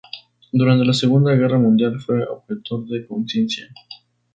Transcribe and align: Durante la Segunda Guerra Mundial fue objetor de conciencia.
Durante 0.51 0.83
la 0.83 0.93
Segunda 0.95 1.31
Guerra 1.35 1.59
Mundial 1.59 1.99
fue 2.01 2.25
objetor 2.25 2.87
de 2.87 3.05
conciencia. 3.05 3.67